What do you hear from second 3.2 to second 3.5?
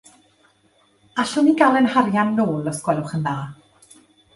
yn dda.